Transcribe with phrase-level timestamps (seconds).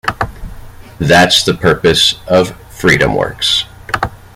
[0.99, 3.65] That's the purpose of FreedomWorks.